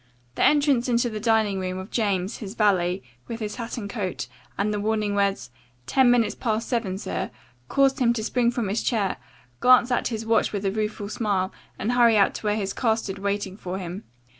The 0.33 0.43
entrance 0.43 0.89
into 0.89 1.11
the 1.11 1.19
dining 1.19 1.59
room 1.59 1.77
of 1.77 1.91
James, 1.91 2.37
his 2.37 2.55
valet, 2.55 3.03
with 3.27 3.39
his 3.39 3.57
hat 3.57 3.77
and 3.77 3.87
coat, 3.87 4.27
and 4.57 4.73
the 4.73 4.79
warning 4.79 5.13
words, 5.13 5.51
"Ten 5.85 6.09
minutes 6.09 6.33
past 6.33 6.67
seven, 6.67 6.97
sir," 6.97 7.29
caused 7.67 7.99
him 7.99 8.11
to 8.13 8.23
spring 8.23 8.49
from 8.49 8.67
his 8.67 8.81
chair, 8.81 9.17
glance 9.59 9.91
at 9.91 10.07
his 10.07 10.25
watch 10.25 10.53
with 10.53 10.65
a 10.65 10.71
rueful 10.71 11.07
smile, 11.07 11.53
and 11.77 11.91
hurry 11.91 12.17
out 12.17 12.33
to 12.33 12.47
where 12.47 12.55
his 12.55 12.73
car 12.73 12.97
stood 12.97 13.19
waiting 13.19 13.55
for 13.55 13.77
him. 13.77 14.03